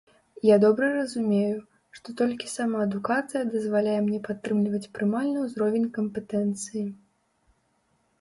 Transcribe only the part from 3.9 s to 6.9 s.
мне падтрымліваць прымальны ўзровень кампетэнцыі.